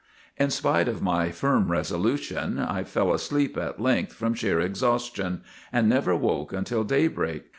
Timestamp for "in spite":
0.43-0.87